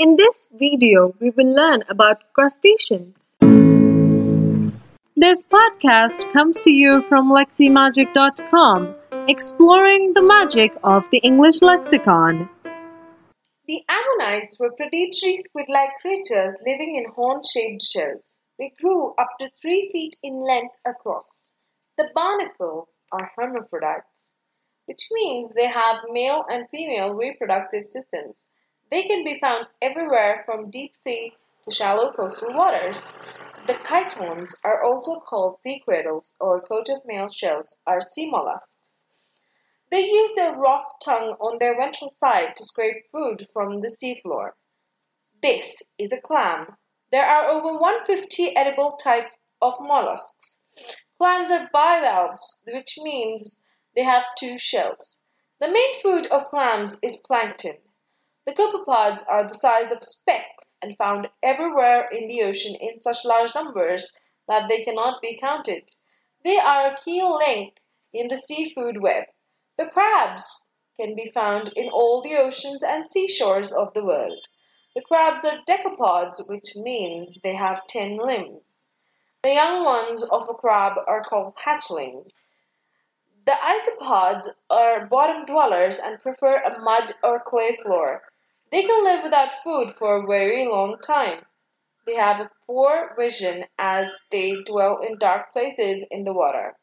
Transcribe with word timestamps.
In 0.00 0.16
this 0.16 0.48
video, 0.50 1.14
we 1.20 1.28
will 1.28 1.54
learn 1.54 1.84
about 1.90 2.32
crustaceans. 2.32 3.36
This 5.14 5.44
podcast 5.44 6.32
comes 6.32 6.62
to 6.62 6.70
you 6.70 7.02
from 7.02 7.30
leximagic.com, 7.30 8.94
exploring 9.28 10.14
the 10.14 10.22
magic 10.22 10.72
of 10.82 11.10
the 11.10 11.18
English 11.18 11.60
lexicon. 11.60 12.48
The 13.66 13.82
ammonites 13.90 14.58
were 14.58 14.72
predatory 14.72 15.36
squid-like 15.36 15.90
creatures 16.00 16.56
living 16.66 16.96
in 16.96 17.12
horn-shaped 17.14 17.82
shells. 17.82 18.40
They 18.58 18.72
grew 18.80 19.12
up 19.18 19.28
to 19.38 19.50
three 19.60 19.90
feet 19.92 20.16
in 20.22 20.42
length 20.42 20.76
across. 20.86 21.56
The 21.98 22.08
barnacles 22.14 22.88
are 23.12 23.30
hermaphrodites, 23.36 24.32
which 24.86 25.10
means 25.12 25.52
they 25.52 25.68
have 25.68 25.96
male 26.10 26.42
and 26.48 26.70
female 26.70 27.12
reproductive 27.12 27.84
systems. 27.90 28.44
They 28.90 29.04
can 29.04 29.22
be 29.22 29.38
found 29.38 29.68
everywhere 29.80 30.42
from 30.44 30.70
deep 30.70 30.96
sea 31.04 31.36
to 31.64 31.70
shallow 31.70 32.12
coastal 32.12 32.52
waters. 32.52 33.12
The 33.66 33.74
chitons 33.74 34.56
are 34.64 34.82
also 34.82 35.20
called 35.20 35.60
sea 35.62 35.80
cradles 35.84 36.34
or 36.40 36.60
coat-of-mail 36.60 37.28
shells 37.28 37.80
are 37.86 38.00
sea 38.00 38.28
mollusks. 38.28 38.96
They 39.90 40.00
use 40.00 40.34
their 40.34 40.52
rough 40.52 40.98
tongue 41.00 41.36
on 41.40 41.58
their 41.58 41.76
ventral 41.76 42.10
side 42.10 42.56
to 42.56 42.64
scrape 42.64 43.10
food 43.12 43.48
from 43.52 43.80
the 43.80 43.88
seafloor. 43.88 44.54
This 45.40 45.84
is 45.96 46.12
a 46.12 46.20
clam. 46.20 46.76
There 47.12 47.26
are 47.26 47.48
over 47.48 47.72
150 47.72 48.56
edible 48.56 48.92
types 48.92 49.36
of 49.62 49.74
mollusks. 49.80 50.56
Clams 51.16 51.50
are 51.52 51.70
bivalves, 51.72 52.64
which 52.66 52.98
means 52.98 53.62
they 53.94 54.02
have 54.02 54.24
two 54.36 54.58
shells. 54.58 55.20
The 55.60 55.68
main 55.68 56.00
food 56.00 56.26
of 56.28 56.46
clams 56.46 56.98
is 57.02 57.18
plankton. 57.18 57.78
The 58.46 58.52
copepods 58.52 59.22
are 59.28 59.46
the 59.46 59.54
size 59.54 59.92
of 59.92 60.02
specks 60.02 60.64
and 60.82 60.96
found 60.96 61.28
everywhere 61.42 62.08
in 62.08 62.26
the 62.26 62.42
ocean 62.42 62.74
in 62.74 63.00
such 63.00 63.24
large 63.24 63.54
numbers 63.54 64.16
that 64.48 64.68
they 64.68 64.82
cannot 64.82 65.20
be 65.20 65.38
counted. 65.38 65.90
They 66.42 66.58
are 66.58 66.86
a 66.86 66.96
key 66.98 67.22
link 67.22 67.74
in 68.12 68.28
the 68.28 68.36
seafood 68.36 69.00
web. 69.02 69.24
The 69.76 69.86
crabs 69.86 70.66
can 70.98 71.14
be 71.14 71.26
found 71.26 71.72
in 71.76 71.88
all 71.88 72.22
the 72.22 72.36
oceans 72.36 72.82
and 72.82 73.10
seashores 73.10 73.72
of 73.72 73.92
the 73.94 74.04
world. 74.04 74.48
The 74.94 75.02
crabs 75.02 75.44
are 75.44 75.60
decapods, 75.68 76.48
which 76.48 76.76
means 76.76 77.40
they 77.40 77.54
have 77.54 77.86
ten 77.86 78.16
limbs. 78.16 78.82
The 79.42 79.54
young 79.54 79.84
ones 79.84 80.22
of 80.22 80.48
a 80.48 80.54
crab 80.54 80.98
are 81.06 81.22
called 81.22 81.54
hatchlings. 81.64 82.32
The 83.50 83.56
isopods 83.56 84.54
are 84.70 85.06
bottom 85.06 85.44
dwellers 85.44 85.98
and 85.98 86.22
prefer 86.22 86.62
a 86.62 86.78
mud 86.78 87.16
or 87.20 87.40
clay 87.40 87.72
floor. 87.72 88.22
They 88.70 88.82
can 88.82 89.02
live 89.02 89.24
without 89.24 89.64
food 89.64 89.96
for 89.96 90.14
a 90.14 90.24
very 90.24 90.68
long 90.68 91.00
time. 91.00 91.46
They 92.06 92.14
have 92.14 92.38
a 92.38 92.52
poor 92.64 93.12
vision 93.18 93.64
as 93.76 94.20
they 94.30 94.62
dwell 94.62 94.98
in 94.98 95.18
dark 95.18 95.52
places 95.52 96.06
in 96.12 96.22
the 96.22 96.32
water. 96.32 96.76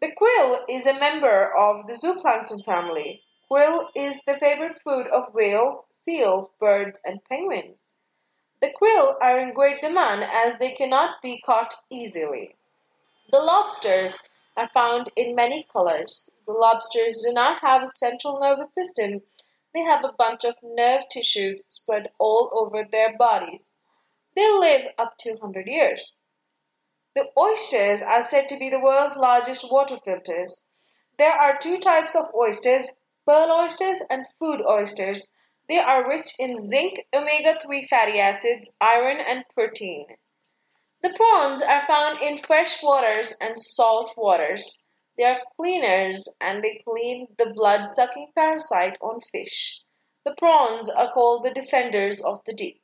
The 0.00 0.12
krill 0.12 0.64
is 0.66 0.86
a 0.86 0.98
member 0.98 1.54
of 1.54 1.86
the 1.86 1.92
zooplankton 1.92 2.64
family. 2.64 3.22
Krill 3.50 3.90
is 3.94 4.22
the 4.24 4.38
favorite 4.38 4.78
food 4.78 5.06
of 5.08 5.34
whales, 5.34 5.86
seals, 5.90 6.48
birds, 6.58 7.02
and 7.04 7.22
penguins. 7.24 7.82
The 8.62 8.72
krill 8.72 9.18
are 9.20 9.38
in 9.38 9.52
great 9.52 9.82
demand 9.82 10.24
as 10.24 10.56
they 10.56 10.72
cannot 10.72 11.20
be 11.20 11.38
caught 11.44 11.74
easily. 11.90 12.56
The 13.30 13.40
lobsters 13.40 14.22
are 14.56 14.70
found 14.72 15.10
in 15.16 15.34
many 15.34 15.64
colors. 15.64 16.30
The 16.46 16.52
lobsters 16.52 17.24
do 17.26 17.32
not 17.32 17.60
have 17.60 17.82
a 17.82 17.86
central 17.86 18.38
nervous 18.40 18.72
system 18.72 19.22
they 19.76 19.82
have 19.82 20.04
a 20.04 20.12
bunch 20.16 20.42
of 20.42 20.56
nerve 20.62 21.06
tissues 21.10 21.66
spread 21.68 22.10
all 22.18 22.50
over 22.54 22.82
their 22.82 23.14
bodies. 23.14 23.72
They 24.34 24.50
live 24.50 24.92
up 24.96 25.18
to 25.18 25.32
100 25.32 25.66
years. 25.66 26.16
The 27.14 27.30
oysters 27.38 28.00
are 28.00 28.22
said 28.22 28.48
to 28.48 28.58
be 28.58 28.70
the 28.70 28.80
world's 28.80 29.18
largest 29.18 29.70
water 29.70 29.98
filters. 29.98 30.66
There 31.18 31.34
are 31.34 31.58
two 31.58 31.76
types 31.76 32.16
of 32.16 32.34
oysters 32.34 32.98
pearl 33.26 33.52
oysters 33.52 34.02
and 34.08 34.26
food 34.26 34.62
oysters. 34.66 35.28
They 35.68 35.78
are 35.78 36.08
rich 36.08 36.34
in 36.38 36.56
zinc, 36.56 37.00
omega 37.12 37.60
3 37.60 37.86
fatty 37.86 38.18
acids, 38.18 38.72
iron, 38.80 39.18
and 39.20 39.44
protein. 39.52 40.06
The 41.06 41.12
prawns 41.12 41.62
are 41.62 41.86
found 41.86 42.20
in 42.20 42.36
fresh 42.36 42.82
waters 42.82 43.32
and 43.40 43.56
salt 43.56 44.14
waters. 44.16 44.84
They 45.16 45.22
are 45.22 45.40
cleaners 45.54 46.26
and 46.40 46.64
they 46.64 46.82
clean 46.84 47.28
the 47.38 47.46
blood 47.54 47.86
sucking 47.86 48.32
parasite 48.34 48.98
on 49.00 49.20
fish. 49.20 49.84
The 50.24 50.34
prawns 50.34 50.90
are 50.90 51.12
called 51.12 51.44
the 51.44 51.52
defenders 51.52 52.20
of 52.24 52.42
the 52.44 52.52
deep. 52.52 52.82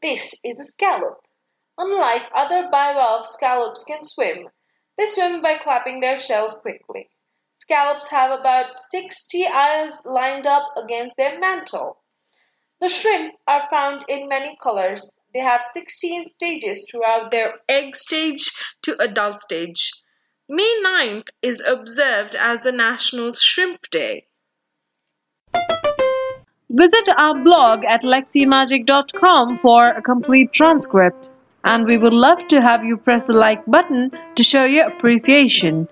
This 0.00 0.40
is 0.42 0.58
a 0.58 0.64
scallop. 0.64 1.26
Unlike 1.76 2.30
other 2.34 2.70
bivalve 2.70 3.26
scallops 3.26 3.84
can 3.84 4.02
swim. 4.02 4.48
They 4.96 5.04
swim 5.04 5.42
by 5.42 5.58
clapping 5.58 6.00
their 6.00 6.16
shells 6.16 6.62
quickly. 6.62 7.10
Scallops 7.56 8.08
have 8.08 8.30
about 8.30 8.74
60 8.74 9.46
eyes 9.46 10.02
lined 10.06 10.46
up 10.46 10.74
against 10.78 11.18
their 11.18 11.38
mantle. 11.38 12.00
The 12.80 12.88
shrimp 12.88 13.34
are 13.46 13.68
found 13.68 14.06
in 14.08 14.28
many 14.28 14.56
colors. 14.62 15.18
They 15.36 15.42
have 15.42 15.66
16 15.70 16.24
stages 16.24 16.88
throughout 16.90 17.30
their 17.30 17.56
egg 17.68 17.94
stage 17.94 18.50
to 18.84 18.96
adult 18.98 19.38
stage. 19.40 19.92
May 20.48 20.80
9th 20.82 21.28
is 21.42 21.60
observed 21.60 22.34
as 22.34 22.62
the 22.62 22.72
National 22.72 23.32
Shrimp 23.32 23.90
Day. 23.90 24.28
Visit 26.70 27.10
our 27.18 27.34
blog 27.44 27.84
at 27.84 28.02
leximagic.com 28.02 29.58
for 29.58 29.88
a 29.90 30.00
complete 30.00 30.54
transcript. 30.54 31.28
And 31.62 31.84
we 31.84 31.98
would 31.98 32.14
love 32.14 32.48
to 32.48 32.62
have 32.62 32.82
you 32.82 32.96
press 32.96 33.24
the 33.24 33.34
like 33.34 33.66
button 33.66 34.12
to 34.36 34.42
show 34.42 34.64
your 34.64 34.88
appreciation. 34.88 35.84